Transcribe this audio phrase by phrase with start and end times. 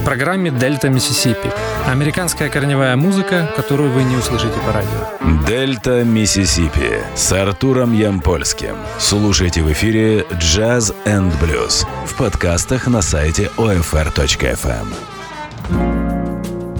[0.00, 1.50] в программе «Дельта Миссисипи».
[1.86, 5.44] Американская корневая музыка, которую вы не услышите по радио.
[5.46, 8.76] «Дельта Миссисипи» с Артуром Ямпольским.
[8.98, 14.86] Слушайте в эфире «Джаз энд блюз» в подкастах на сайте OFR.FM.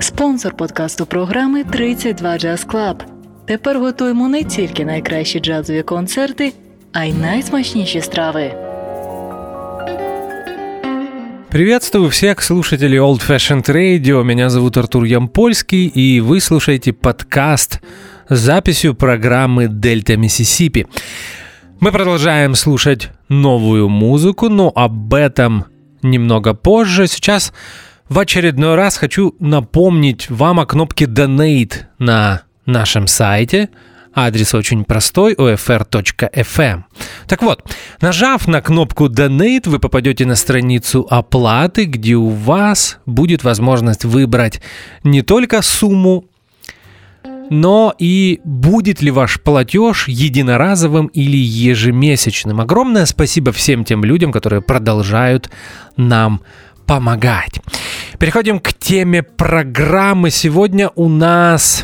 [0.00, 3.02] Спонсор подкасту програми «32 Jazz Club».
[3.46, 6.52] Тепер готуємо не тільки найкращі джазові концерти,
[6.92, 8.69] а й найсмачніші страви.
[11.51, 14.23] Приветствую всех слушателей Old Fashioned Radio.
[14.23, 17.81] Меня зовут Артур Ямпольский, и вы слушаете подкаст
[18.29, 20.87] с записью программы «Дельта Миссисипи».
[21.81, 25.65] Мы продолжаем слушать новую музыку, но об этом
[26.01, 27.07] немного позже.
[27.07, 27.51] Сейчас
[28.07, 33.69] в очередной раз хочу напомнить вам о кнопке Donate на нашем сайте–
[34.13, 36.83] Адрес очень простой– ofr.fm.
[37.27, 37.63] Так вот,
[38.01, 44.61] нажав на кнопку Donate, вы попадете на страницу оплаты, где у вас будет возможность выбрать
[45.03, 46.25] не только сумму,
[47.49, 52.61] но и будет ли ваш платеж единоразовым или ежемесячным.
[52.61, 55.49] Огромное спасибо всем тем людям, которые продолжают
[55.97, 56.41] нам
[56.85, 57.61] помогать.
[58.19, 60.29] Переходим к теме программы.
[60.31, 61.83] Сегодня у нас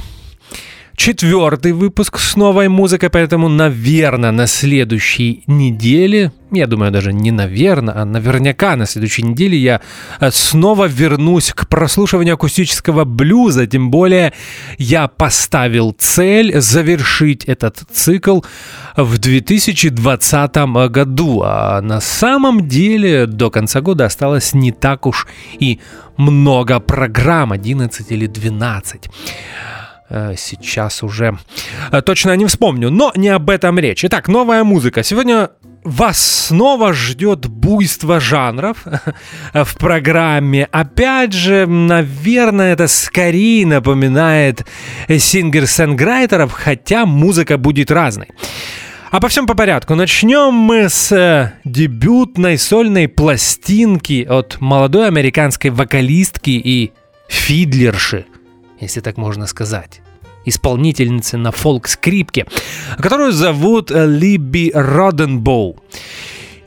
[0.97, 8.01] четвертый выпуск с новой музыкой, поэтому, наверное, на следующей неделе, я думаю, даже не наверное,
[8.01, 9.81] а наверняка на следующей неделе я
[10.19, 14.33] э, снова вернусь к прослушиванию акустического блюза, тем более
[14.79, 18.41] я поставил цель завершить этот цикл
[18.97, 20.55] в 2020
[20.89, 25.27] году, а на самом деле до конца года осталось не так уж
[25.59, 25.79] и
[26.17, 29.09] много программ, 11 или 12.
[30.09, 31.37] Э, сейчас уже
[31.91, 34.05] э, точно не вспомню, но не об этом речь.
[34.05, 35.03] Итак, новая музыка.
[35.03, 35.49] Сегодня
[35.83, 38.85] вас снова ждет буйство жанров
[39.53, 40.65] в программе.
[40.71, 44.65] Опять же, наверное, это скорее напоминает
[45.09, 48.29] сингер-сэнграйтеров, хотя музыка будет разной.
[49.11, 49.95] Обо всем по порядку.
[49.95, 56.93] Начнем мы с э, дебютной сольной пластинки от молодой американской вокалистки и
[57.27, 58.25] фидлерши–
[58.79, 60.01] если так можно сказать
[60.47, 62.45] исполнительницы на фолк-скрипке,
[62.97, 65.77] которую зовут Либи Роденбоу.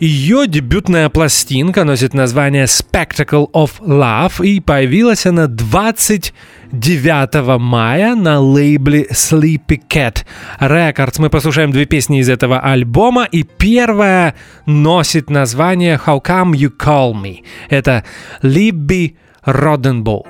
[0.00, 9.08] Ее дебютная пластинка носит название Spectacle of Love и появилась она 29 мая на лейбле
[9.10, 10.24] Sleepy Cat
[10.58, 11.16] Records.
[11.18, 14.34] Мы послушаем две песни из этого альбома, и первая
[14.64, 17.40] носит название How Come You Call Me.
[17.68, 18.02] Это
[18.40, 20.26] Либи Роденбоу.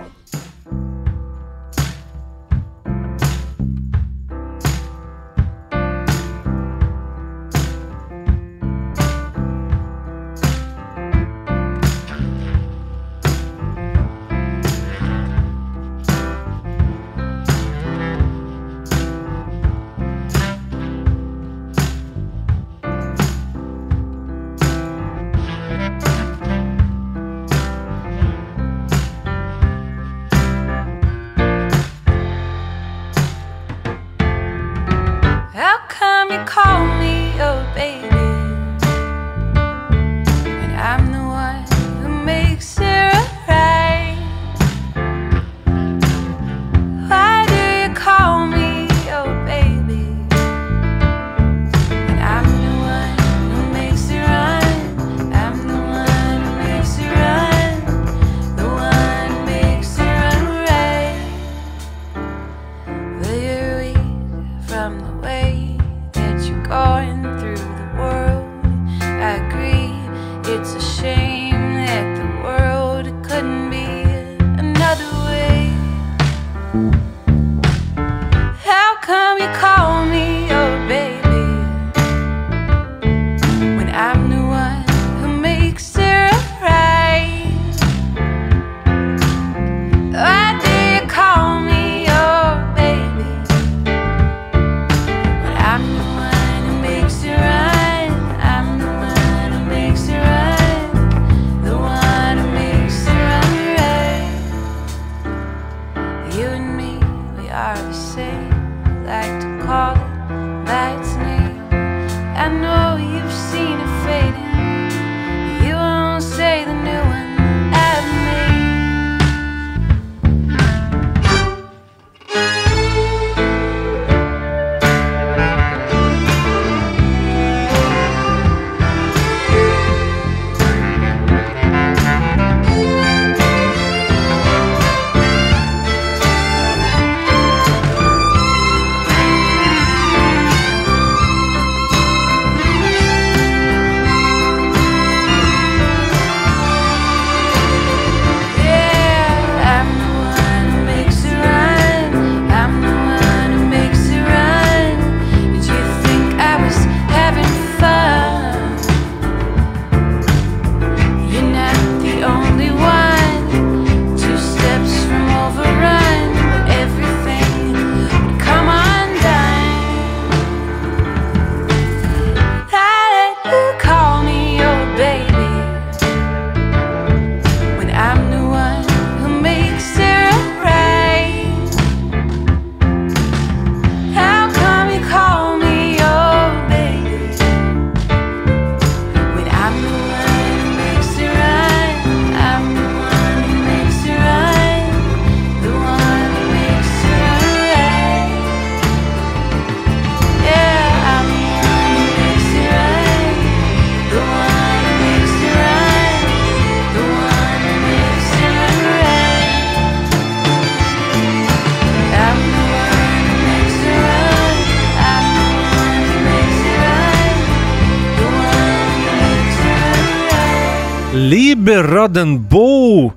[221.60, 223.12] Либи Роденбоу,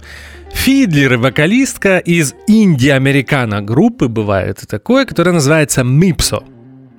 [0.51, 6.43] fiddler и вокалистка из инди-американа группы, бывает такое, которое называется Mipso.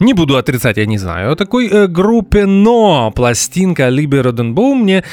[0.00, 5.04] Не буду отрицать, я не знаю о такой э, группе, но пластинка Либи Роденбоу мне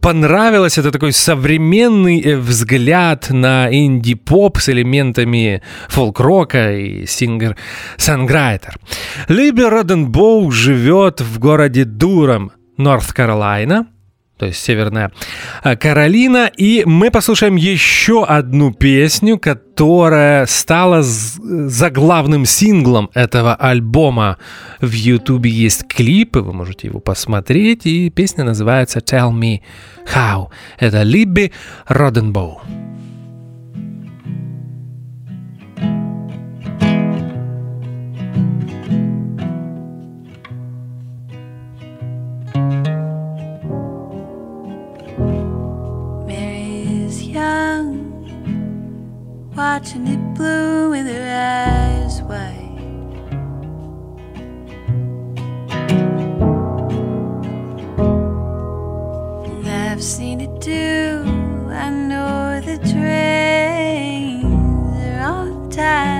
[0.00, 0.78] понравилась.
[0.78, 8.78] Это такой современный э, взгляд на инди-поп с элементами фолк-рока и singer-songwriter.
[9.26, 13.86] Либи Роденбоу живет в городе Дурам, Норth-Каролайна,
[14.40, 15.12] то есть Северная
[15.62, 16.50] э, Каролина.
[16.56, 24.38] И мы послушаем еще одну песню, которая стала заглавным синглом этого альбома.
[24.80, 29.60] В Ютубе есть клип, и вы можете его посмотреть, и песня называется «Tell Me
[30.14, 30.46] How».
[30.78, 31.52] Это Либби
[31.86, 32.62] Роденбоу.
[49.60, 52.56] Watching it blue with her eyes wide.
[59.66, 61.22] I've seen it too.
[61.84, 64.44] I know the trains
[65.04, 66.19] are on time.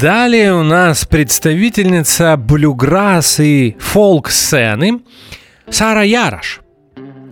[0.00, 5.00] Далее у нас представительница блюграсс и фолк-сцены
[5.70, 6.60] Сара Ярош.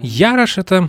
[0.03, 0.89] Ярош— это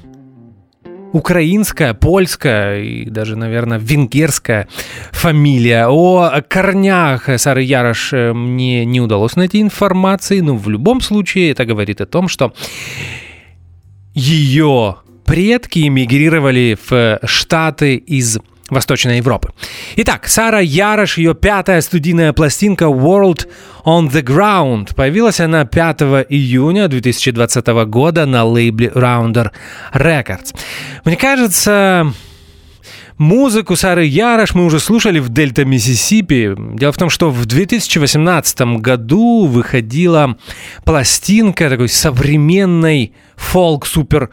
[1.14, 4.68] украинская, польская и даже, наверное, венгерская
[5.12, 5.86] фамилия.
[5.88, 11.64] О корнях Сары Ярош э, мне не удалось найти информации, но в любом случае это
[11.66, 12.54] говорит о том, что
[14.16, 18.40] ее предки эмигрировали в Штаты из
[18.70, 19.52] Восточной Европы.
[19.96, 23.48] Итак, Сара Ярош, ее пятая студийная пластинка World
[23.86, 24.96] on the Ground.
[24.96, 29.52] Появилась она 5 июня 2020 года на лейбле Rounder
[29.94, 30.56] Records.
[31.06, 32.14] Мне кажется,
[33.18, 36.54] Музыку Сары Ярош мы уже слушали в Дельта Миссисипи.
[36.76, 40.38] Дело в том, что в 2018 году выходила
[40.86, 44.30] пластинка такой современной фолк-супер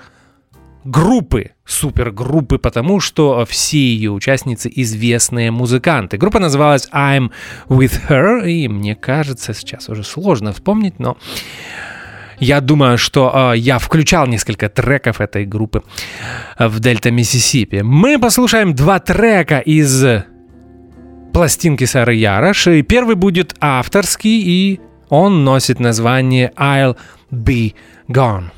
[0.84, 6.16] группы, супергруппы, потому что все ее участницы известные музыканты.
[6.16, 7.30] Группа называлась I'm
[7.68, 11.16] With Her, и мне кажется, сейчас уже сложно вспомнить, но
[12.38, 15.82] я думаю, что э, я включал несколько треков этой группы
[16.58, 17.82] в Дельта Миссисипи.
[17.82, 20.04] Мы послушаем два трека из
[21.34, 22.68] пластинки Сары Ярош.
[22.68, 26.96] И первый будет авторский, и он носит название I'll
[27.30, 27.74] Be
[28.08, 28.50] Gone.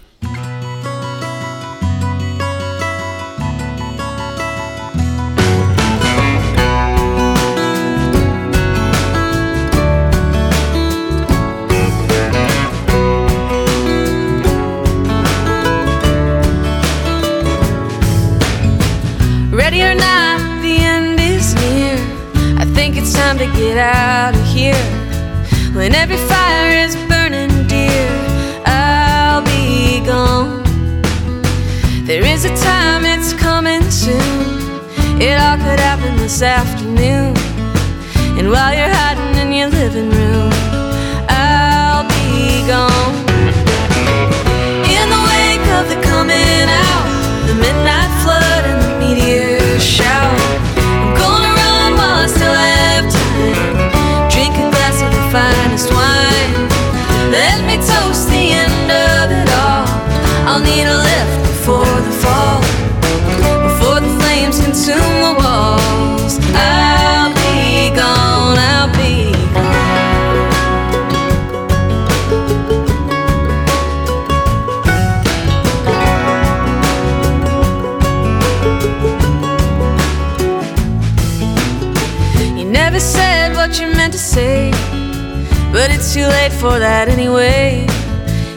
[86.17, 87.85] Too late for that anyway.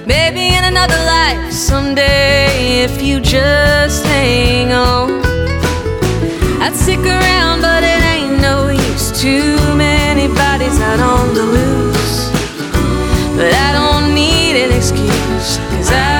[0.05, 5.19] Maybe in another life someday, if you just hang on.
[6.63, 9.11] I'd stick around, but it ain't no use.
[9.11, 12.31] Too many bodies out on the loose.
[13.35, 16.18] But I don't need an excuse, cause I'll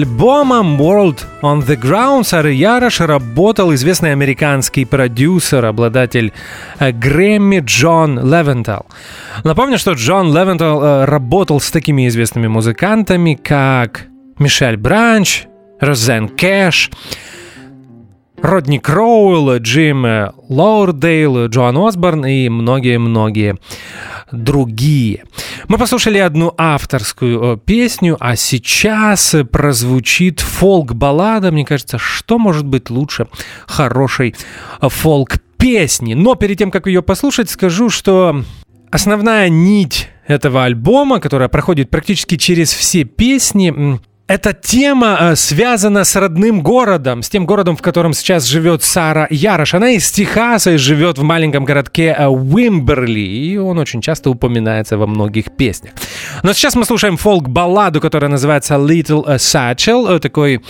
[0.00, 6.32] альбомом World on the Ground Сары Ярош работал известный американский продюсер, обладатель
[6.78, 8.86] э, Грэмми Джон Левентал.
[9.44, 14.06] Напомню, что Джон Левентал э, работал с такими известными музыкантами, как
[14.38, 15.44] Мишель Бранч,
[15.80, 16.90] Розанн Кэш,
[18.40, 23.56] Родни Кроуэлл, Джим э, Лодердейл, Джоан Осборн и многие-многие
[24.32, 25.24] другие.
[25.68, 31.50] Мы послушали одну авторскую э, песню, а сейчас прозвучит фолк-баллада.
[31.50, 33.28] Мне кажется, что может быть лучше
[33.66, 34.34] хорошей
[34.80, 36.14] э, фолк-песни?
[36.14, 38.44] Но перед тем, как ее послушать, скажу, что
[38.90, 46.14] основная нить этого альбома, которая проходит практически через все песни, эта тема э, связана с
[46.14, 49.74] родным городом, с тем городом, в котором сейчас живет Сара Ярош.
[49.74, 54.96] Она из Техаса и живет в маленьком городке э, Уимберли, и он очень часто упоминается
[54.96, 55.94] во многих песнях.
[56.44, 60.60] Но сейчас мы слушаем фолк-балладу, которая называется Little Satchel, э, такой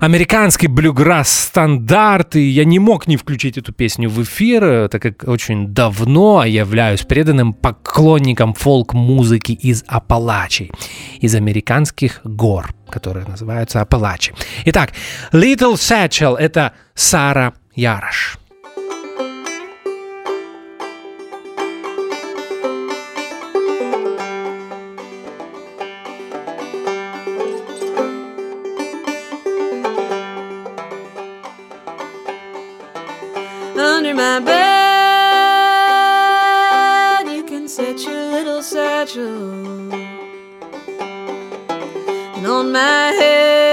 [0.00, 5.24] американский блюграсс стандарт, и я не мог не включить эту песню в эфир, так как
[5.26, 10.72] очень давно являюсь преданным поклонником фолк-музыки из Апалачей,
[11.20, 14.32] из американских гор, которые называются Апалачи.
[14.64, 14.92] Итак,
[15.32, 18.38] Little Satchel— это Сара Ярош.
[34.24, 34.56] My bed,
[37.36, 39.92] you can set your little satchel.
[42.36, 43.63] And on my head,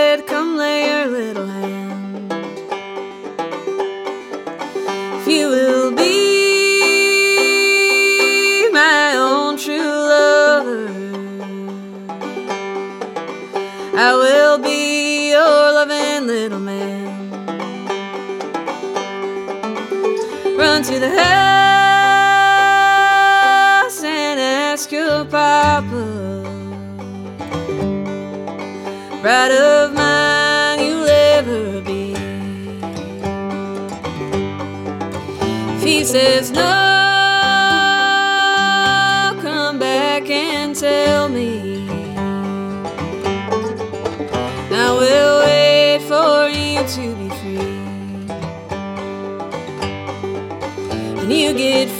[29.22, 32.16] Bride of mine, you'll ever be.
[35.76, 36.62] If he says no,
[39.44, 41.88] come back and tell me.
[44.72, 47.78] I will wait for you to be free.
[51.18, 51.91] When you get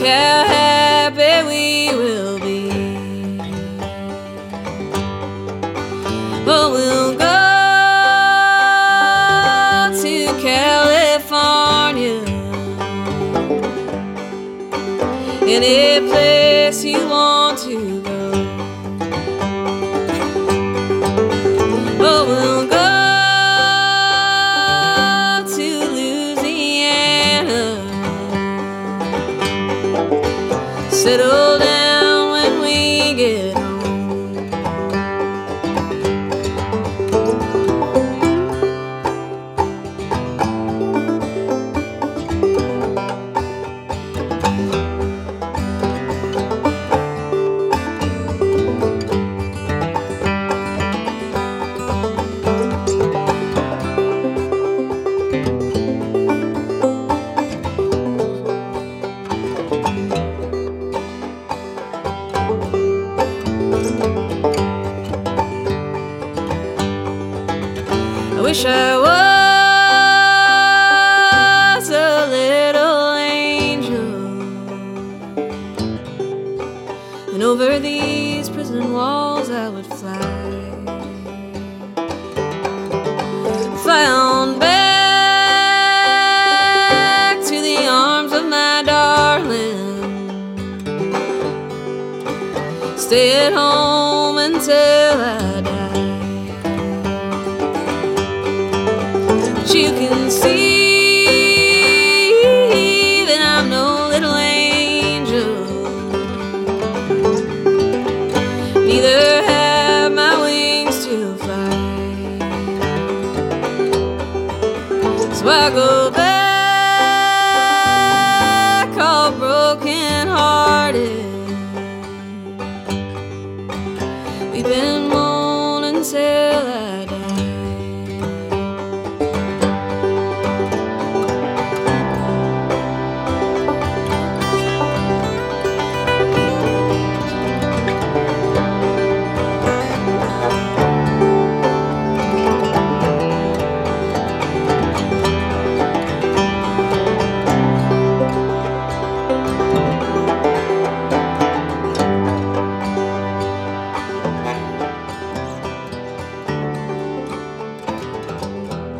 [0.00, 2.70] Look how happy we will be.
[6.46, 7.40] Oh, we'll go
[10.00, 12.18] to California.
[15.42, 16.39] Any place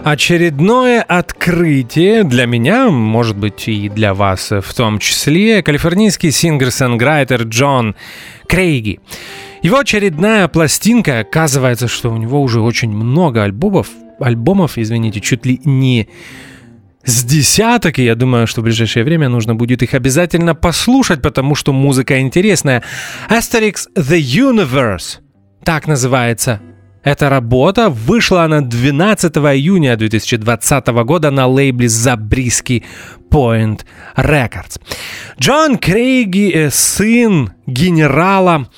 [0.05, 7.95] Очередное открытие для меня, может быть и для вас в том числе, калифорнийский singer-songwriter Джон
[8.49, 9.01] Крейги.
[9.63, 15.61] Его очередная пластинка, оказывается, что у него уже очень много альбомов, альбомов, извините, чуть ли
[15.65, 16.09] не
[17.05, 21.55] с десяток, и я думаю, что в ближайшее время нужно будет их обязательно послушать, потому
[21.55, 22.83] что музыка интересная.
[23.29, 25.19] Asterisk The Universe,
[25.63, 26.61] так называется
[27.03, 27.89] эта работа.
[27.89, 32.85] Вышла она 12 июня 2020 года на лейбле Забриски
[33.31, 33.83] Point
[34.17, 34.81] Records.
[35.39, 38.69] Джон Крейги, э, сын генерала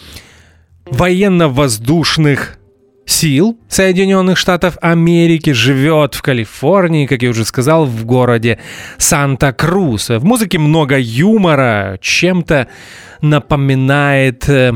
[0.86, 2.58] военно-воздушных
[3.04, 8.58] сил Соединенных Штатов Америки живет в Калифорнии, как я уже сказал, в городе
[8.98, 10.10] Санта-Крус.
[10.10, 12.68] В музыке много юмора, чем-то
[13.20, 14.72] напоминает э,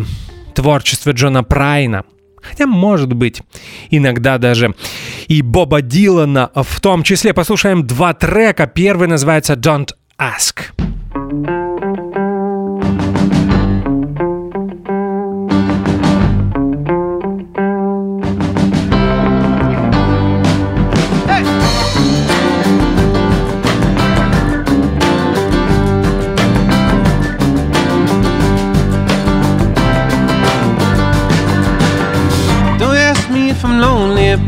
[0.54, 2.04] творчество Джона Прайна.
[2.48, 3.42] Хотя, может быть,
[3.90, 4.74] иногда даже
[5.28, 7.34] и Боба Дилана в том числе.
[7.34, 8.66] Послушаем два трека.
[8.66, 12.05] Первый называется «Don't Ask».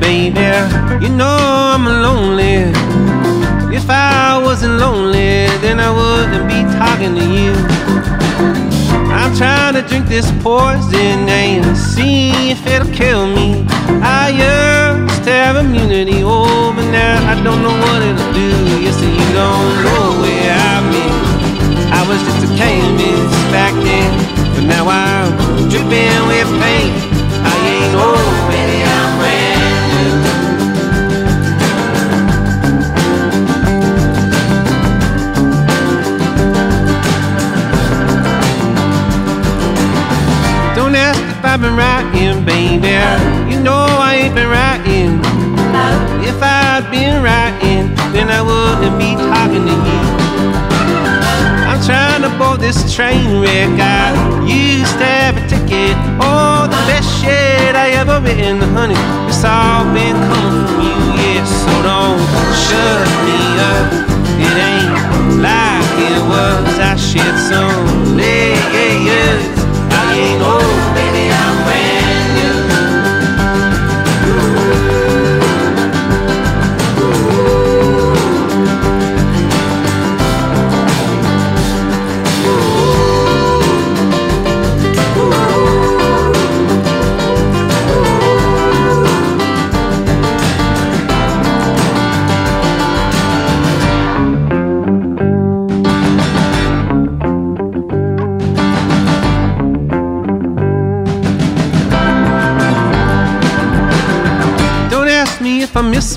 [0.00, 0.48] Baby.
[1.04, 1.36] You know
[1.74, 2.72] I'm lonely.
[3.74, 7.52] If I wasn't lonely, then I wouldn't be talking to you.
[9.10, 13.64] I'm trying to drink this poison and see if it'll kill me.
[14.02, 18.48] I used to have immunity, oh, but now I don't know what it'll do.
[18.84, 21.38] You see, you don't know where I've been.
[21.92, 24.10] I was just a canvas back then,
[24.54, 25.32] but now I'm
[25.68, 26.92] dripping with pain.
[27.44, 28.97] I ain't old, baby,
[41.58, 42.94] I've been writing, baby.
[43.50, 45.18] You know I ain't been writing.
[46.22, 50.02] If I'd been writing, then I wouldn't be talking to you.
[51.66, 53.74] I'm trying to board this train wreck.
[53.74, 54.14] I
[54.46, 55.98] used to have a ticket.
[56.22, 58.94] Oh, the best shit I ever written, honey.
[59.26, 61.42] It's all been coming from you, yeah.
[61.42, 62.22] So don't
[62.54, 63.86] shut me up.
[64.46, 66.78] It ain't like it was.
[66.78, 69.42] I shed some layers.
[69.90, 71.17] I ain't old, baby.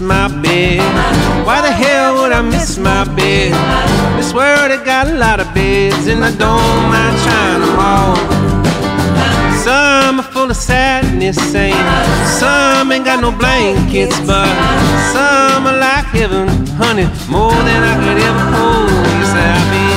[0.02, 0.82] My bed.
[1.46, 3.54] Why the hell would I miss my bed?
[4.18, 8.16] This world it got a lot of beds, and I don't mind trying them all.
[9.64, 11.86] Some are full of sadness, saying
[12.40, 14.50] some ain't got no blankets, but
[15.14, 16.48] some are like heaven,
[16.82, 18.90] honey, more than I could ever hold.
[18.90, 19.91] You say I've been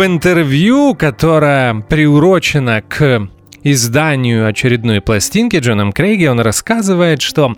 [0.00, 3.28] В интервью, которое приурочено к
[3.62, 7.54] изданию очередной пластинки Джоном Крейги, он рассказывает, что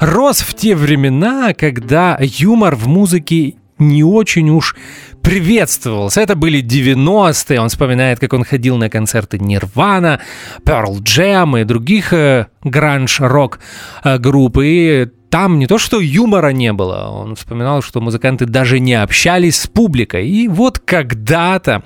[0.00, 4.76] рос в те времена, когда юмор в музыке не очень уж
[5.20, 6.22] приветствовался.
[6.22, 7.60] Это были 90-е.
[7.60, 10.20] Он вспоминает, как он ходил на концерты Нирвана,
[10.64, 13.58] Pearl Jam и других э, гранж-рок
[14.02, 14.56] э, групп.
[14.62, 17.08] И там не то, что юмора не было.
[17.10, 20.28] Он вспоминал, что музыканты даже не общались с публикой.
[20.28, 21.82] И вот когда-то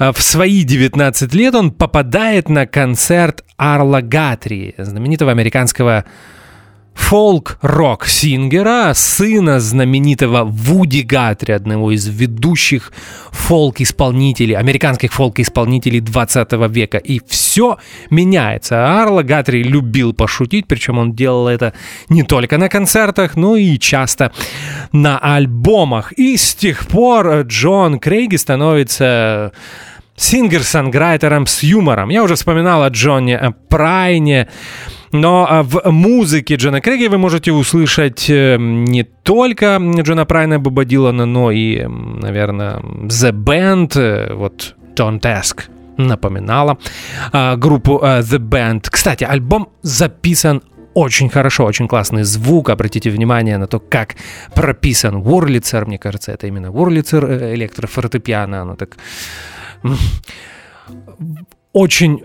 [0.00, 6.06] э, в свои 19 лет он попадает на концерт Арла Гатри, знаменитого американского
[6.96, 12.92] фолк-рок-сингера, сына знаменитого Вуди Гатри, одного из ведущих
[13.30, 16.98] фолк-исполнителей, американских фолк-исполнителей 20 века.
[16.98, 17.78] И все
[18.10, 19.00] меняется.
[19.00, 21.74] Арла Гатри любил пошутить, причем он делал это
[22.08, 24.32] не только на концертах, но и часто
[24.90, 26.12] на альбомах.
[26.12, 29.52] И с тех пор Джон Крейги становится
[30.16, 32.08] сингер-санграйтером с юмором.
[32.08, 34.48] Я уже вспоминал о Джоне Прайне,
[35.12, 40.84] но а, в музыке Джона Крейги вы можете услышать э, не только Джона Прайна, Боба
[40.84, 45.64] Дилана, но и, наверное, The Band, э, вот Don't Ask
[45.96, 46.78] напоминала
[47.32, 48.88] а, группу а, The Band.
[48.90, 50.62] Кстати, альбом записан
[50.94, 52.70] очень хорошо, очень классный звук.
[52.70, 54.16] Обратите внимание на то, как
[54.54, 55.86] прописан Уорлицер.
[55.86, 58.62] Мне кажется, это именно Уорлицер э, электрофортепиано.
[58.62, 58.96] Оно так
[61.72, 62.22] очень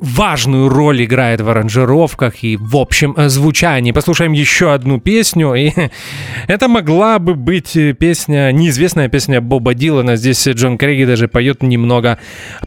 [0.00, 3.92] важную роль играет в аранжировках и в общем э, звучании.
[3.92, 5.72] Послушаем еще одну песню, и
[6.46, 10.16] это могла бы быть э, песня, неизвестная песня Боба Дилана.
[10.16, 12.18] Здесь Джон Крейги даже поет немного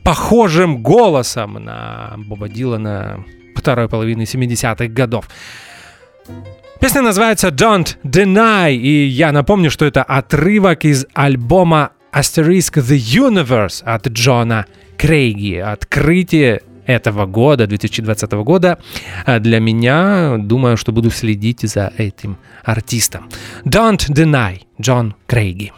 [0.03, 3.23] похожим голосом на Боба Дилана
[3.55, 5.29] второй половины 70-х годов.
[6.79, 13.83] Песня называется Don't Deny, и я напомню, что это отрывок из альбома Asterisk The Universe
[13.83, 14.65] от Джона
[14.97, 15.57] Крейги.
[15.57, 18.79] Открытие этого года, 2020 года,
[19.25, 23.29] а для меня, думаю, что буду следить за этим артистом.
[23.65, 25.73] Don't Deny, Джон Крейги.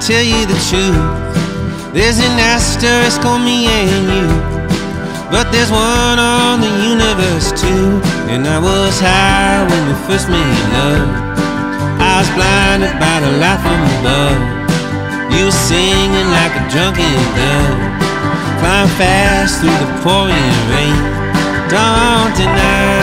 [0.00, 0.96] Tell you the truth.
[1.92, 4.28] There's an asterisk on me and you.
[5.30, 8.00] But there's one on the universe too.
[8.32, 11.08] And I was high when we first made love.
[12.00, 14.40] I was blinded by the light from above.
[15.36, 17.78] You were singing like a drunken dove.
[18.60, 20.96] Flying fast through the pouring rain.
[21.68, 22.99] Don't deny.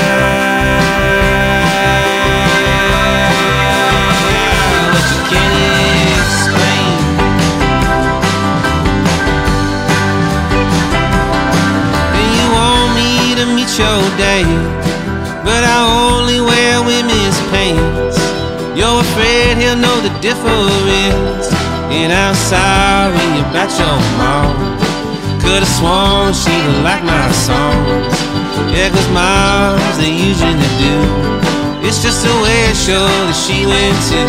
[14.18, 14.44] Day,
[15.46, 18.18] but I only wear women's pants.
[18.74, 21.54] You're afraid he'll know the difference,
[21.94, 24.54] and I'm sorry about your mom.
[25.42, 28.14] Could've sworn she'd like my songs.
[28.74, 30.98] Yeah, cause moms, they usually do.
[31.86, 34.22] It's just a way show that she went to.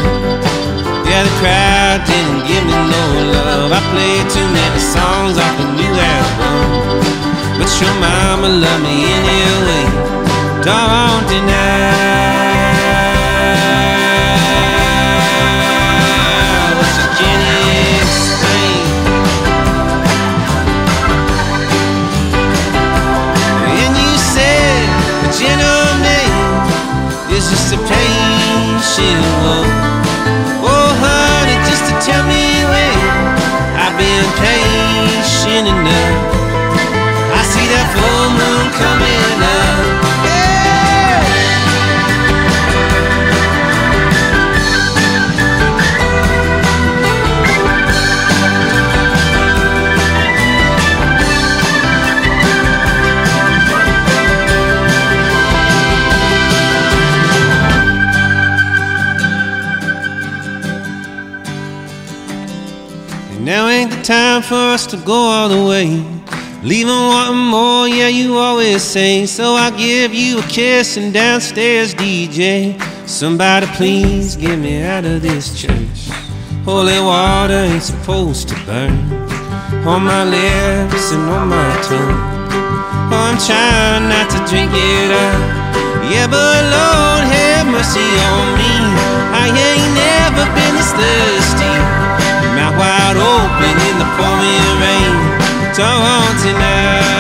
[1.09, 3.73] Yeah, the crowd didn't give me no love.
[3.73, 7.28] I played too many songs off a new album.
[7.69, 9.85] But your mama love me anyway.
[10.65, 11.53] Don't deny.
[16.79, 17.45] What you can't
[18.01, 18.85] explain.
[23.77, 24.89] And you said
[25.21, 26.31] a gentleman
[27.37, 29.69] is just a patient one.
[30.65, 32.97] Oh, honey, just to tell me when
[33.77, 36.08] I've been patient enough
[66.69, 69.25] Leaving wanting more, yeah, you always say.
[69.25, 72.77] So I give you a kiss and downstairs, DJ.
[73.09, 75.99] Somebody please get me out of this church.
[76.67, 78.93] Holy water ain't supposed to burn
[79.89, 82.21] on my lips and on my tongue.
[83.09, 85.41] Oh, I'm trying not to drink it up.
[86.13, 88.75] Yeah, but Lord have mercy on me.
[89.33, 91.73] I ain't never been this thirsty.
[92.53, 95.28] Mouth wide open in the pouring rain
[95.79, 97.18] don't want to know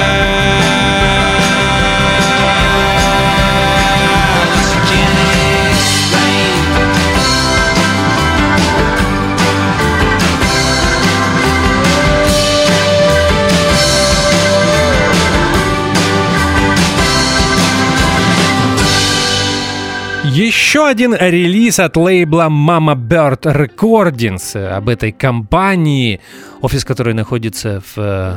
[20.68, 24.54] Еще один релиз от лейбла Mama Bird Recordings.
[24.54, 26.20] Об этой компании,
[26.60, 28.34] офис которой находится в э,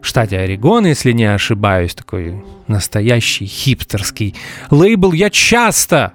[0.00, 4.36] штате Орегон, если не ошибаюсь, такой настоящий хипстерский
[4.70, 5.12] лейбл.
[5.12, 6.14] Я часто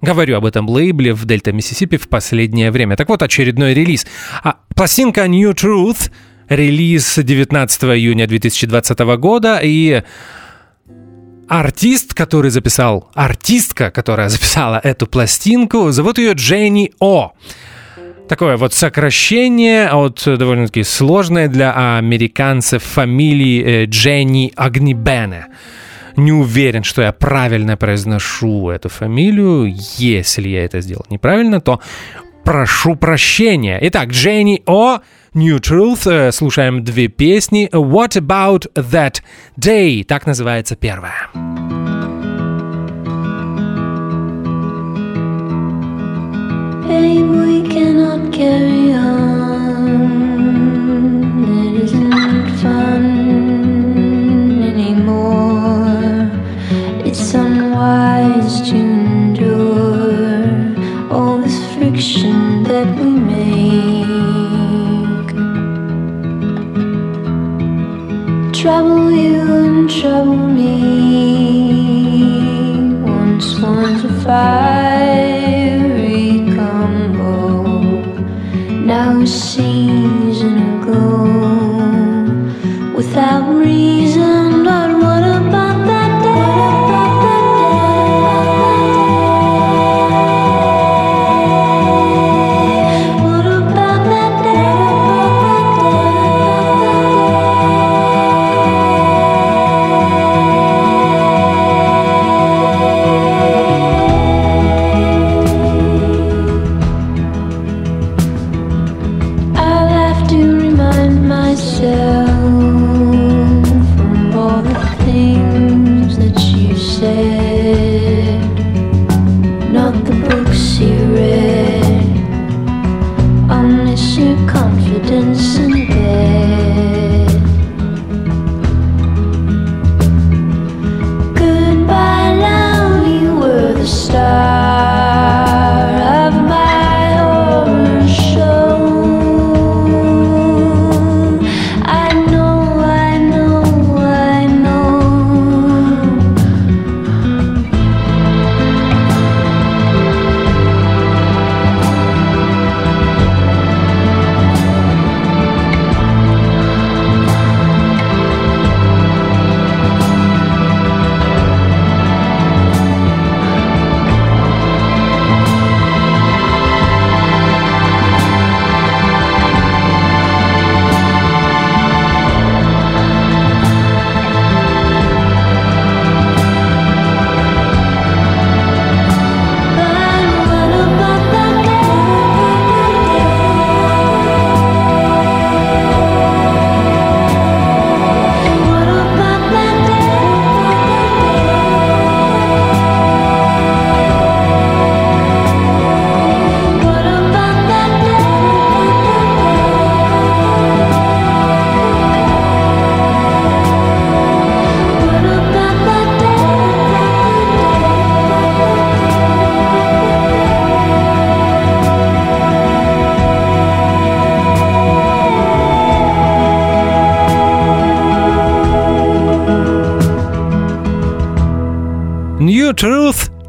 [0.00, 2.96] Говорю об этом лейбле в Дельта, Миссисипи в последнее время.
[2.96, 4.06] Так вот, очередной релиз.
[4.42, 6.10] А, пластинка New Truth,
[6.48, 10.02] релиз 19 июня 2020 года, и
[11.48, 17.32] артист, который записал, артистка, которая записала эту пластинку, зовут ее Дженни О.
[18.28, 25.46] Такое вот сокращение от довольно-таки сложной для американцев фамилии э, Дженни Агнибене.
[26.16, 29.74] не уверен, что я правильно произношу эту фамилию.
[29.96, 31.80] Если я это сделал неправильно, то
[32.48, 33.78] прошу прощения.
[33.82, 35.00] Итак, Дженни О,
[35.34, 36.10] New Truth.
[36.10, 37.68] Э, слушаем две песни.
[37.70, 39.16] What About That
[39.60, 40.02] Day?
[40.02, 41.28] Так называется первая.
[46.88, 48.77] Babe, we cannot carry
[62.78, 64.08] that we make.
[68.54, 69.77] Trouble you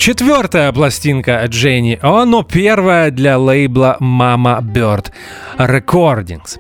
[0.10, 5.12] Четвертая пластинка Дженни О, но первая для лейбла Mama Bird
[5.60, 6.60] Recordings.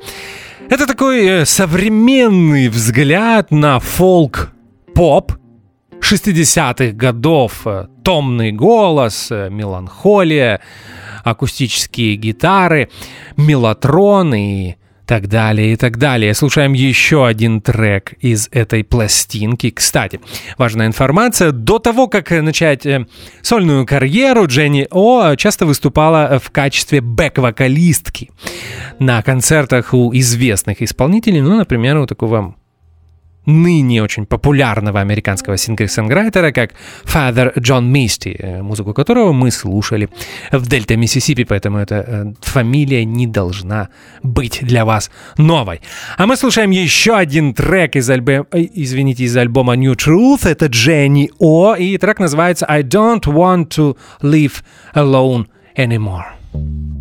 [0.69, 5.33] Это такой э, современный взгляд на фолк-поп
[5.99, 7.65] 60-х годов.
[7.65, 10.61] Э, Томный голос, э, меланхолия,
[11.23, 12.91] акустические гитары,
[13.35, 14.75] мелатрон и
[15.09, 16.35] так далее и так далее.
[16.35, 19.71] Слушаем еще один трек из этой пластинки.
[19.71, 20.19] Кстати,
[20.59, 21.51] важная информация.
[21.51, 23.07] До того, как начать э,
[23.41, 28.29] сольную карьеру, Дженни О часто выступала в качестве бэк-вокалистки
[28.99, 32.53] на концертах у известных исполнителей, ну, например, у такого
[33.49, 36.71] ныне очень популярного американского singer-songwriter а, как
[37.03, 40.09] Father John Misty, э, музыку которого мы слушали
[40.51, 43.89] в Дельта, Миссисипи, поэтому эта э, фамилия не должна
[44.23, 45.81] быть для вас новой.
[46.17, 48.45] А мы слушаем еще один трек из, альбо...
[48.51, 53.69] э, извините, из альбома New Truth, это Дженни О, и трек называется I Don't Want
[53.69, 55.45] to Live Alone
[55.75, 56.98] Anymore.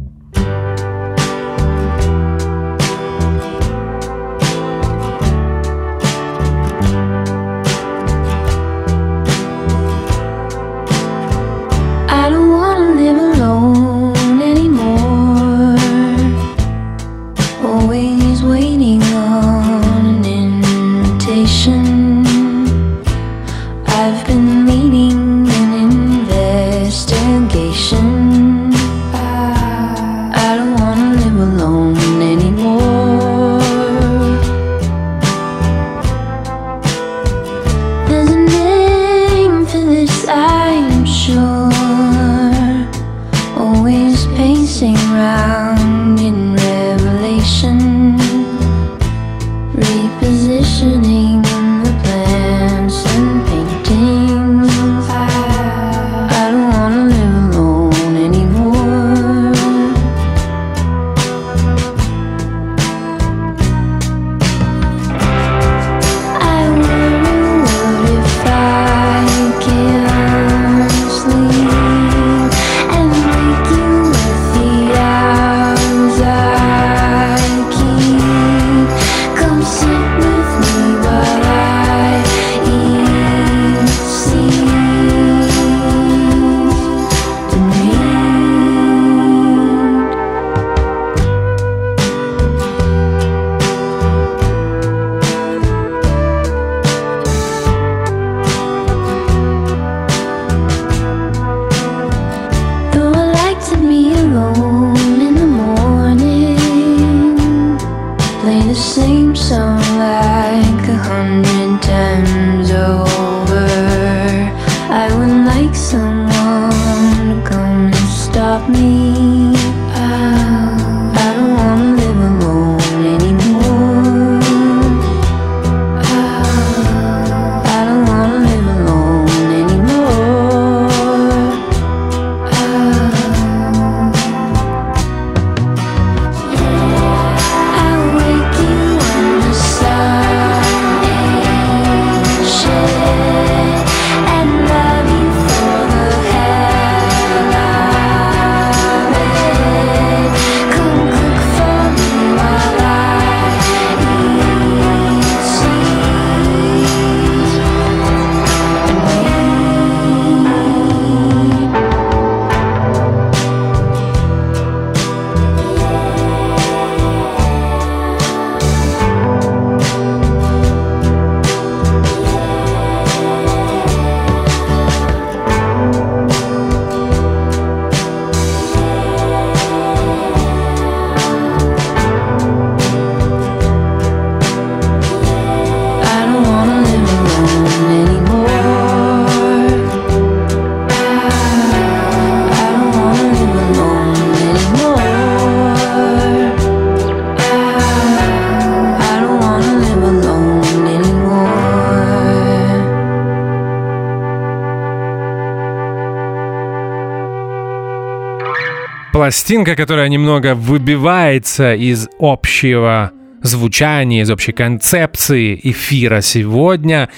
[209.28, 213.12] Пластинка, которая немного выбивается из общего
[213.42, 217.10] звучания, из общей концепции эфира сегодня.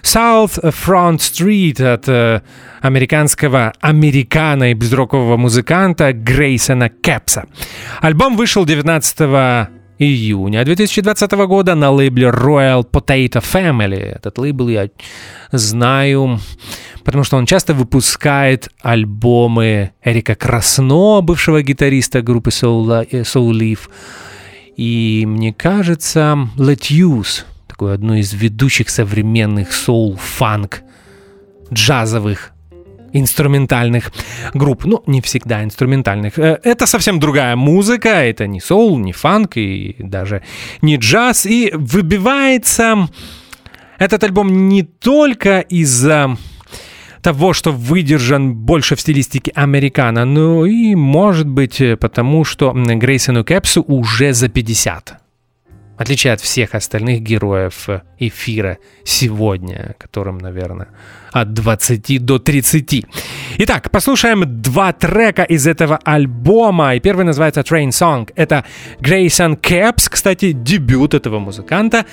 [0.00, 2.40] South Front Street от э,
[2.80, 7.44] американского американо и безрокового музыканта Грейсона Кэпса.
[8.00, 9.68] Альбом вышел 19
[9.98, 14.16] июня 2020 года на лейбле Royal Potato Family.
[14.16, 14.88] Этот лейбл я
[15.52, 16.40] знаю,
[17.04, 23.80] потому что он часто выпускает альбомы Эрика Красно, бывшего гитариста группы Soul, э, Soul Leaf.
[24.76, 30.82] И мне кажется, Let Use, такое одно из ведущих современных соул-фанк
[31.72, 32.52] джазовых
[33.12, 34.12] инструментальных
[34.54, 34.84] групп.
[34.84, 36.38] Ну, не всегда инструментальных.
[36.38, 40.42] Э, Это совсем другая музыка, это не соул, не фанк и даже
[40.82, 41.46] не джаз.
[41.46, 43.08] И выбивается
[43.98, 46.36] этот альбом не только из-за
[47.22, 53.82] того, что выдержан больше в стилистике американо, но и, может быть, потому что Грейсону Кэпсу
[53.82, 55.27] уже за 50.
[55.98, 57.88] В отличие от всех остальных героев
[58.20, 60.90] эфира сегодня, которым, наверное,
[61.32, 63.04] от 20 до 30.
[63.58, 66.94] Итак, послушаем два трека из этого альбома.
[66.94, 68.30] И первый называется Train Song.
[68.36, 68.64] Это
[69.00, 72.06] Грейсон Кэпс, кстати, дебют этого музыканта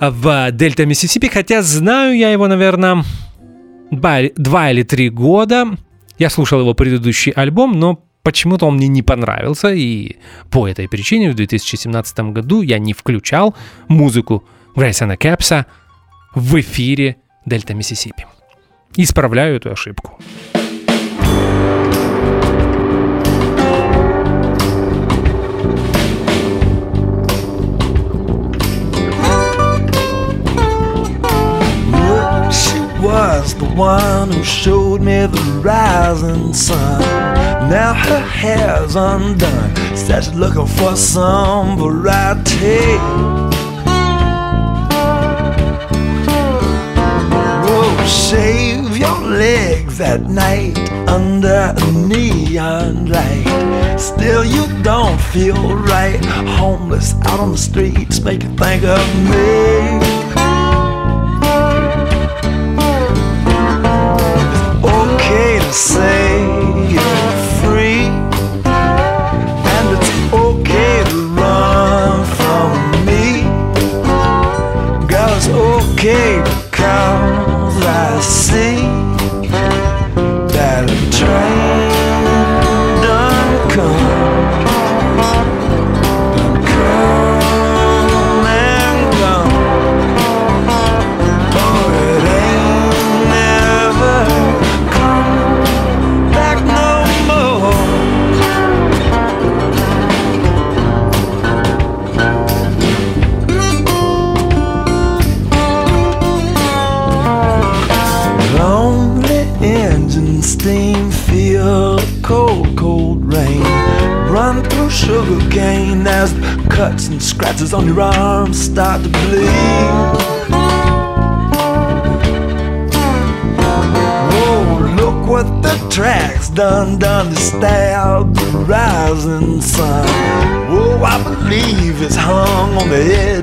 [0.00, 1.28] в Дельта Миссисипи.
[1.28, 3.04] Хотя знаю я его, наверное,
[3.90, 5.76] два, два или три года.
[6.16, 10.16] Я слушал его предыдущий альбом, но почему-то он мне не понравился, и
[10.50, 13.54] по этой причине в 2017 году я не включал
[13.86, 14.42] музыку
[14.74, 15.66] Грейсона Кэпса
[16.34, 18.26] в эфире Дельта Миссисипи.
[18.96, 20.18] Исправляю эту ошибку.
[33.06, 37.00] Was the one who showed me the rising sun.
[37.70, 39.76] Now her hair's undone.
[39.96, 42.98] Said she's looking for some variety.
[47.64, 50.76] Whoa, shave your legs at night
[51.08, 53.98] under a neon light.
[53.98, 56.24] Still, you don't feel right.
[56.58, 60.45] Homeless out on the streets make you think of me.
[65.72, 66.65] Say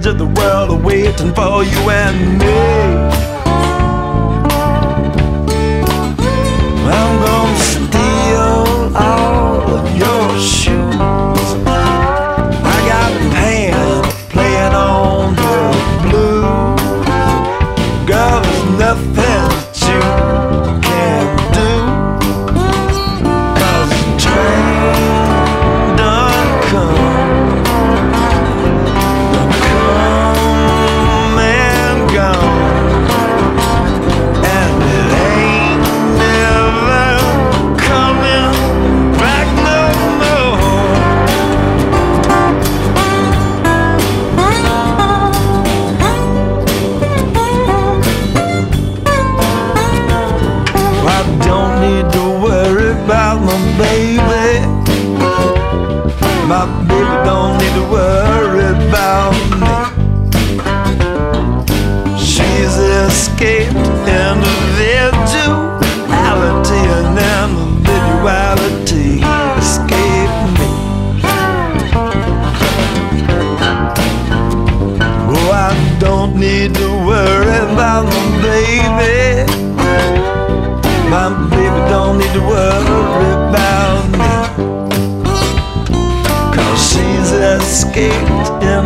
[0.03, 2.72] edge of the world, are waiting for you and me.
[77.83, 79.43] About my baby.
[81.11, 84.33] My baby don't need to worry about me
[86.55, 88.82] Cause she's escaped individuality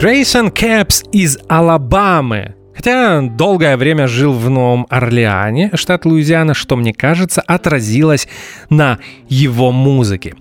[0.00, 2.54] Грейсон Кэпс из Алабамы.
[2.74, 8.26] Хотя долгое время жил в Новом Орлеане, штат Луизиана, что, мне кажется, отразилось
[8.70, 8.98] на
[9.28, 10.36] его музыке.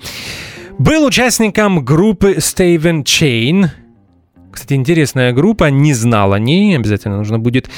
[0.77, 3.67] Был участником группы Steven Chain.
[4.51, 7.69] Кстати, интересная группа, не знал о ней, обязательно нужно будет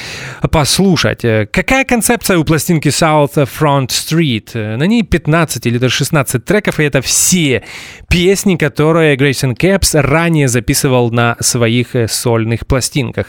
[0.50, 1.24] послушать.
[1.24, 4.50] Э, Какая концепция у пластинки South Front Street?
[4.54, 7.62] Э, На ней 15 или даже 16 треков, и это все
[8.08, 13.26] песни, которые Грейсон Кэпс ранее записывал на своих э, сольных пластинках.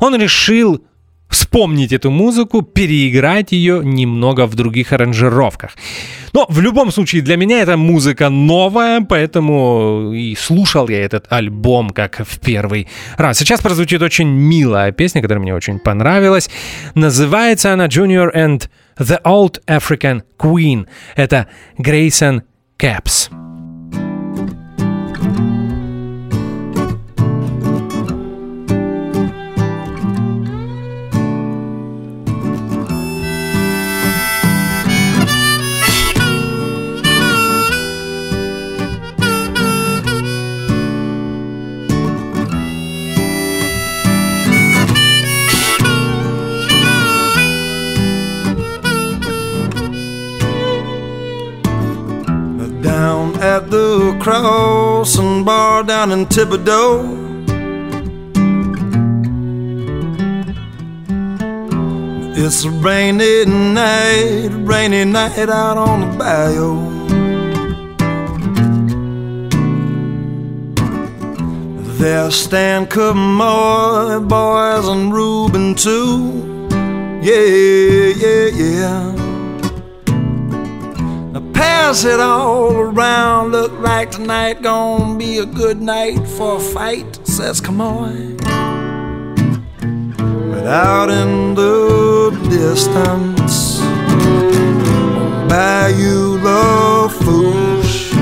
[0.00, 0.84] Он решил
[1.32, 5.72] вспомнить эту музыку, переиграть ее немного в других аранжировках.
[6.32, 11.90] Но в любом случае для меня эта музыка новая, поэтому и слушал я этот альбом
[11.90, 13.38] как в первый раз.
[13.38, 16.50] Сейчас прозвучит очень милая песня, которая мне очень понравилась.
[16.94, 18.68] Называется она Junior and
[18.98, 20.86] the Old African Queen.
[21.16, 22.42] Это Грейсон
[22.76, 23.30] Кэпс.
[23.30, 23.41] Down
[53.56, 56.90] at the crossing bar down in Thibodeau.
[62.34, 66.74] It's a rainy night, rainy night out on the bayou.
[71.98, 76.70] There's Stan Camoy, boys, and Reuben too.
[77.20, 79.31] Yeah, yeah, yeah.
[81.82, 83.50] Now it all around.
[83.50, 87.26] Look like tonight gonna be a good night for a fight.
[87.26, 88.36] Says, come on.
[90.52, 93.80] But out in the distance,
[95.50, 98.12] Bayou Lafourche,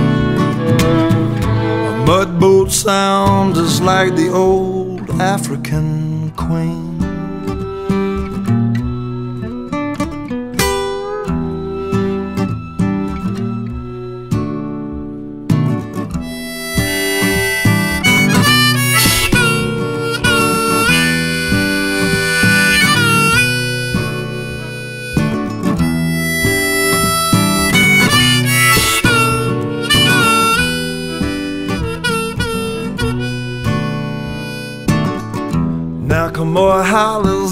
[1.91, 6.90] a mud boat sounds just like the old African queen.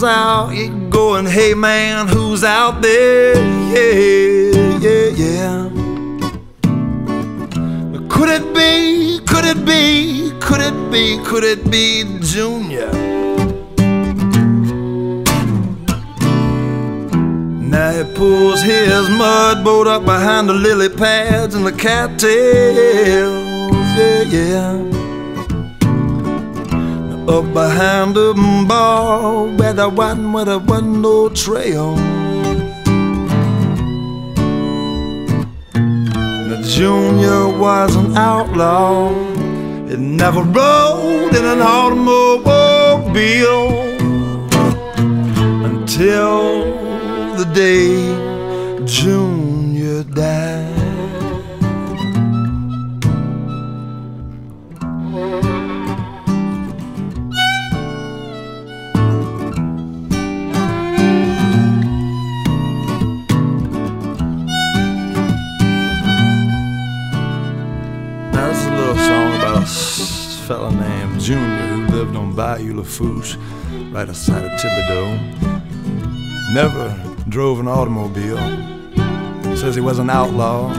[0.00, 3.34] Hollers out, you going, hey man, who's out there?
[3.72, 5.70] Yeah, yeah, yeah.
[8.08, 12.90] Could it be, could it be, could it be, could it be Junior?
[17.70, 22.22] Now he pulls his mud boat up behind the lily pads and the cattails,
[23.96, 24.87] yeah, yeah
[27.28, 28.32] up behind the
[28.66, 31.94] bar where there wasn't, where there no trail.
[36.50, 39.12] The junior was an outlaw.
[39.88, 43.08] He never rode in an automobile
[45.64, 46.64] until
[47.36, 48.28] the day
[48.86, 50.67] Junior died.
[72.68, 73.36] Bayou Lafourche,
[73.92, 75.18] right outside of Thibodeau.
[76.52, 78.36] Never drove an automobile.
[79.56, 80.74] Says he was an outlaw.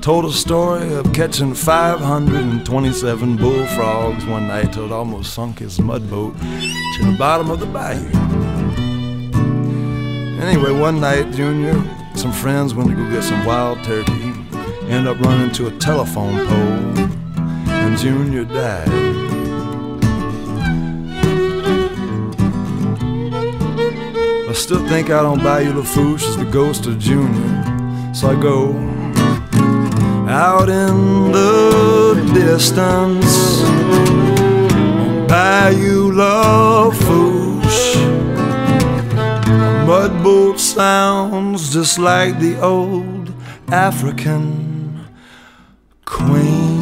[0.00, 6.10] Told a story of catching 527 bullfrogs one night till it almost sunk his mud
[6.10, 8.08] boat to the bottom of the bayou.
[10.42, 11.74] Anyway, one night, Junior,
[12.16, 14.32] some friends went to go get some wild turkey.
[14.88, 17.06] End up running into a telephone pole,
[17.68, 19.01] and Junior died.
[24.51, 28.13] I still think out on Bayou Lafourche is the ghost of Junior.
[28.13, 28.73] So I go
[30.29, 37.95] out in the distance on Bayou Lafourche.
[39.47, 43.31] A mud boat sounds just like the old
[43.69, 45.05] African
[46.05, 46.77] queen.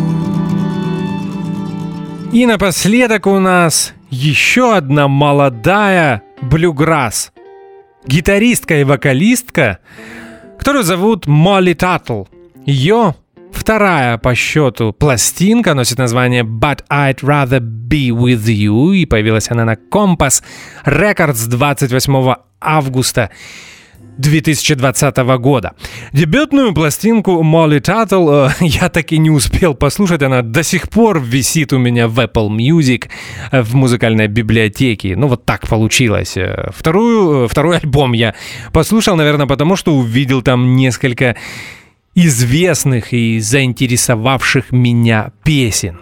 [2.32, 7.32] И напоследок у нас еще одна молодая блюграсс.
[8.07, 9.79] Гитаристка и вокалистка,
[10.59, 12.25] которую зовут Молли Таттл.
[12.65, 13.15] Ее
[13.53, 19.65] вторая по счету пластинка носит название But I'd Rather Be With You и появилась она
[19.65, 20.43] на Compass
[20.85, 23.31] Records 28 августа
[24.21, 25.73] 2020 года.
[26.13, 31.21] Дебютную пластинку Молли Таттл э, я так и не успел послушать, она до сих пор
[31.21, 33.09] висит у меня в Apple Music
[33.51, 35.17] э, в музыкальной библиотеке.
[35.17, 36.37] Ну вот так получилось.
[36.37, 38.35] Э, Вторую, э, второй альбом я
[38.73, 41.37] послушал, наверное, потому что увидел там несколько
[42.15, 46.01] известных и заинтересовавших меня песен.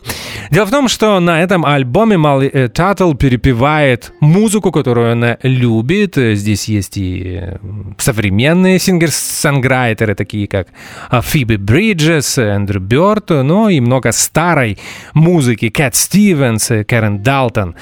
[0.50, 6.16] Дело в том, что на этом альбоме Молли э, Таттл перепевает музыку, которую она любит.
[6.16, 7.56] Э, Здесь есть и э,
[7.98, 10.68] современные singer-songwriter ы, такие как
[11.10, 14.78] а, Фиби Бриджес, Эндрю Бёрд, но и много старой
[15.12, 17.74] музыки, Кэт Стивенс, Кэрен Далтон.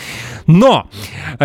[0.46, 0.88] Но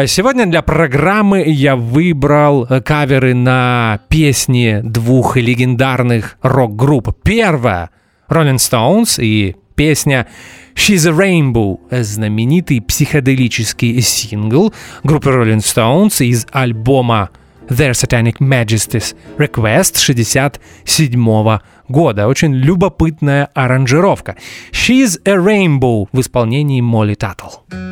[0.06, 7.16] сегодня для программы я выбрал каверы на песни двух легендарных рок-групп.
[7.24, 7.92] Первая—
[8.32, 10.28] Rolling Stones и песня
[10.76, 14.72] She's a Rainbow, знаменитый психоделический сингл
[15.04, 17.32] группы Rolling Stones из альбома
[17.68, 21.60] Their Satanic Majesty's Request 67
[21.90, 22.28] года.
[22.28, 24.36] Очень любопытная аранжировка.
[24.72, 27.91] She's a Rainbow в исполнении Молли Таттл.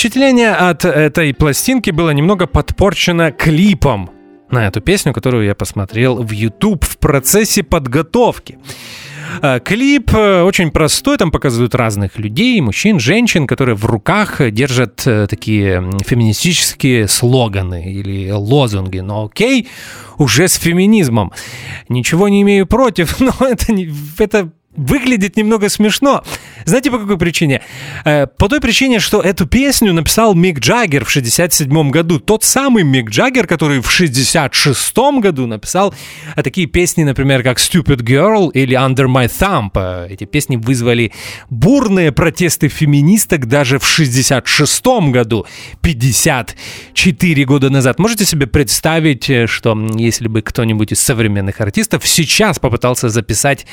[0.00, 4.08] Впечатление от этой пластинки было немного подпорчено клипом
[4.50, 8.58] на эту песню, которую я посмотрел в YouTube в процессе подготовки.
[9.42, 15.06] Э, Клип э, очень простой, там показывают разных людей, мужчин, женщин, которые в руках держат
[15.06, 19.00] э, такие феминистические слоганы или лозунги.
[19.00, 19.68] Но окей,
[20.16, 21.30] уже с феминизмом.
[21.90, 26.22] Ничего не имею против, но это, не- это выглядит немного смешно.
[26.64, 27.62] Знаете, по какой причине?
[28.04, 32.20] Э, По той причине, что эту песню написал Мик Джаггер в 67 году.
[32.20, 35.92] Тот самый Мик Джаггер, который в 66 году написал
[36.36, 39.70] э, такие песни, например, как Stupid Girl или Under My Thumb.
[39.74, 41.12] Э, Эти песни вызвали
[41.48, 45.46] бурные протесты феминисток даже в 66 году,
[45.82, 47.98] 54 года назад.
[47.98, 53.66] Можете себе представить, что если бы кто-нибудь из современных артистов сейчас попытался записать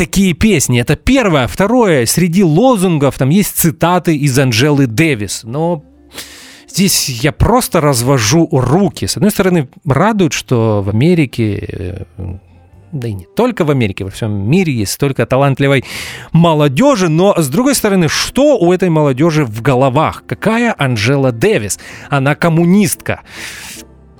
[0.00, 0.80] такие песни.
[0.80, 1.46] Это первое.
[1.46, 5.42] Второе, среди лозунгов там есть цитаты из Анжелы Дэвис.
[5.44, 5.84] Но
[6.66, 9.06] здесь я просто развожу руки.
[9.06, 12.36] С одной стороны, радует, что в Америке э,
[12.92, 15.84] да и не только в Америке, во всем мире есть столько талантливой
[16.32, 20.24] молодежи, но с другой стороны, что у этой молодежи в головах?
[20.26, 21.78] Какая Анжела Дэвис?
[22.08, 23.20] Она коммунистка.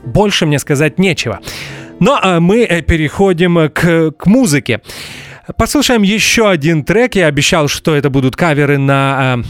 [0.05, 1.41] Больше мне сказать нечего.
[2.01, 4.83] Но а, мы э, переходим к, к музыке.
[5.57, 7.14] Послушаем еще один трек.
[7.14, 9.42] Я обещал, что это будут каверы на э,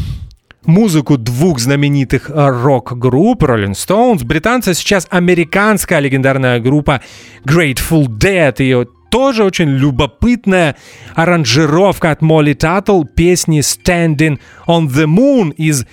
[0.65, 4.25] музыку двух знаменитых э, рок-групп Rolling Stones.
[4.25, 7.03] Британцы сейчас американская легендарная группа
[7.45, 8.55] Grateful Dead.
[8.59, 10.77] Ее тоже очень любопытная
[11.15, 15.85] аранжировка от Молли Таттл песни Standing on the Moon из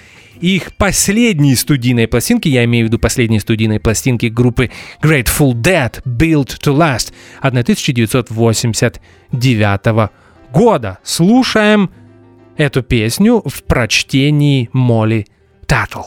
[0.42, 4.70] их последней студийной пластинки, я имею в виду последней студийной пластинки группы
[5.02, 7.12] Grateful Dead Built to Last
[7.42, 10.12] 1989
[10.52, 11.00] года.
[11.04, 11.90] Слушаем
[12.58, 15.26] эту песню в прочтении Молли
[15.66, 16.02] Таттл.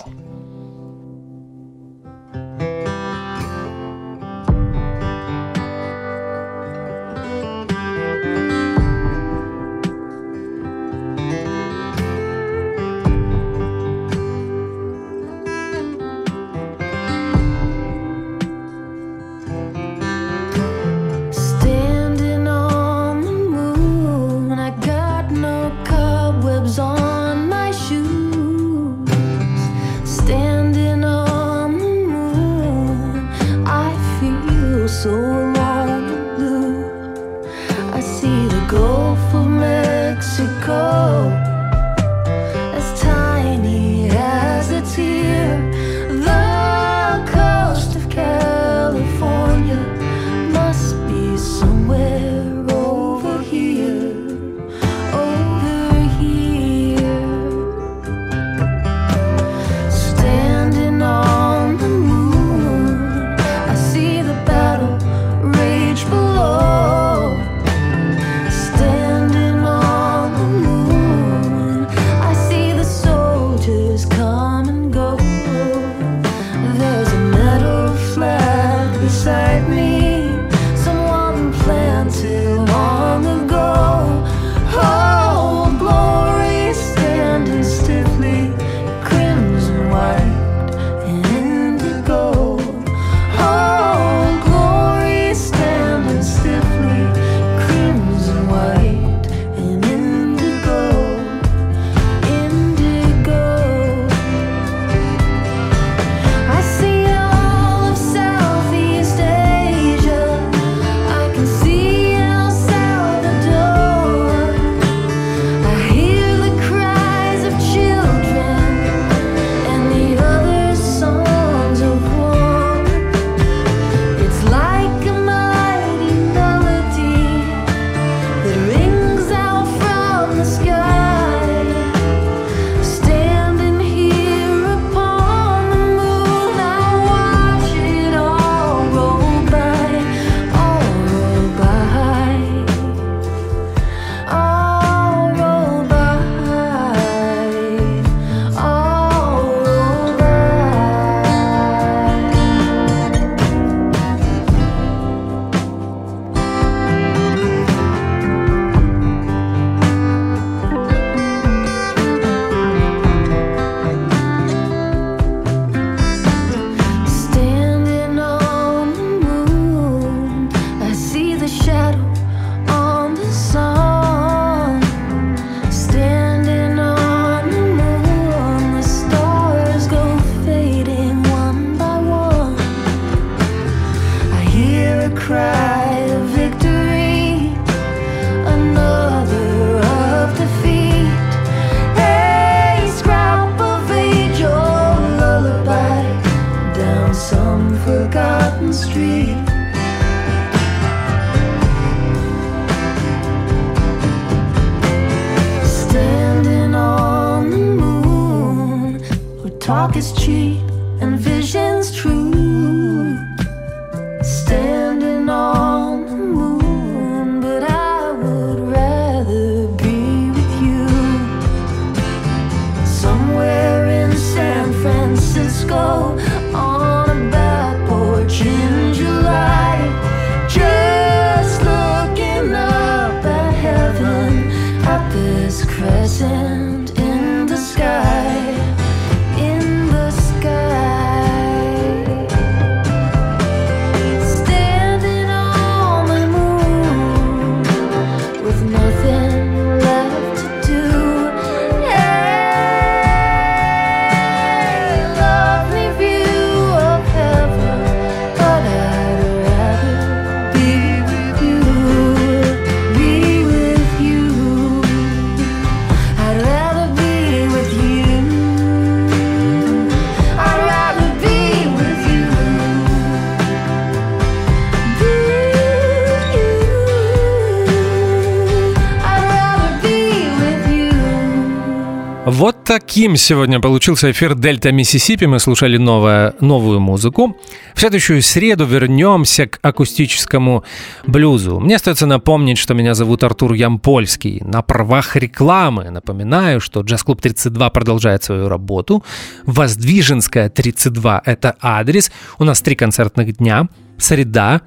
[282.71, 285.25] Таким сегодня получился эфир Дельта Миссисипи.
[285.25, 287.37] Мы слушали новое, новую музыку.
[287.75, 290.63] В следующую среду вернемся к акустическому
[291.05, 291.59] блюзу.
[291.59, 294.41] Мне остается напомнить, что меня зовут Артур Ямпольский.
[294.45, 299.03] На правах рекламы напоминаю, что Джаз-клуб 32 продолжает свою работу.
[299.47, 302.13] Воздвиженская 32– это адрес.
[302.39, 303.67] У нас три концертных дня.
[303.99, 304.61] Среда,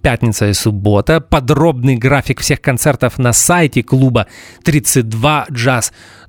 [0.00, 1.20] пятница и суббота.
[1.20, 4.26] Подробный график всех концертов на сайте клуба
[4.64, 5.46] 32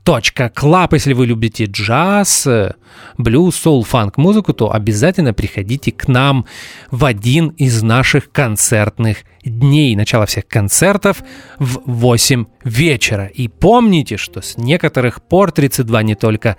[0.03, 0.89] Club.
[0.93, 2.73] Если вы любите джаз, э,
[3.17, 6.45] блюз, соул, фанк музыку, то обязательно приходите к нам
[6.89, 9.95] в один из наших концертных дней.
[9.95, 11.23] Начало всех концертов
[11.59, 13.25] в 8 вечера.
[13.25, 16.57] И помните, что с некоторых пор 32 не только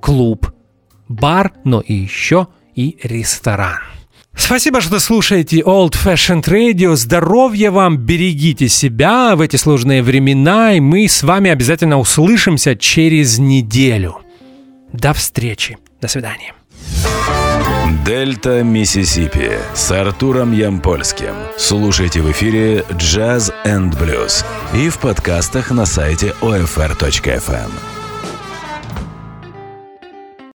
[0.00, 0.52] клуб,
[1.08, 3.78] бар, но и еще и ресторан.
[4.36, 6.96] Спасибо, что слушаете Old Fashioned Radio.
[6.96, 13.38] Здоровья вам, берегите себя в эти сложные времена, и мы с вами обязательно услышимся через
[13.38, 14.18] неделю.
[14.92, 15.78] До встречи.
[16.00, 16.52] До свидания.
[18.04, 21.34] Дельта Миссисипи с Артуром Ямпольским.
[21.56, 27.93] Слушайте в эфире Jazz and Blues и в подкастах на сайте OFR.FM.